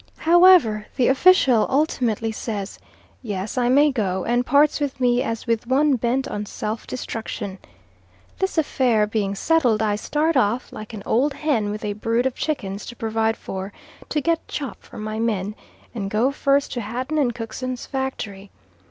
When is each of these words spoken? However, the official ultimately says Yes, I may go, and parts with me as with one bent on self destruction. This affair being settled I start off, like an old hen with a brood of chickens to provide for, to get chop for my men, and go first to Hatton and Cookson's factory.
However, 0.17 0.87
the 0.95 1.09
official 1.09 1.67
ultimately 1.69 2.31
says 2.31 2.79
Yes, 3.21 3.55
I 3.55 3.69
may 3.69 3.91
go, 3.91 4.25
and 4.25 4.43
parts 4.43 4.79
with 4.79 4.99
me 4.99 5.21
as 5.21 5.45
with 5.45 5.67
one 5.67 5.95
bent 5.95 6.27
on 6.27 6.47
self 6.47 6.87
destruction. 6.87 7.59
This 8.39 8.57
affair 8.57 9.05
being 9.05 9.35
settled 9.35 9.83
I 9.83 9.95
start 9.95 10.35
off, 10.35 10.73
like 10.73 10.95
an 10.95 11.03
old 11.05 11.33
hen 11.35 11.69
with 11.69 11.85
a 11.85 11.93
brood 11.93 12.25
of 12.25 12.33
chickens 12.33 12.87
to 12.87 12.95
provide 12.95 13.37
for, 13.37 13.71
to 14.09 14.19
get 14.21 14.47
chop 14.47 14.81
for 14.81 14.97
my 14.97 15.19
men, 15.19 15.53
and 15.93 16.09
go 16.09 16.31
first 16.31 16.73
to 16.73 16.81
Hatton 16.81 17.19
and 17.19 17.35
Cookson's 17.35 17.85
factory. 17.85 18.49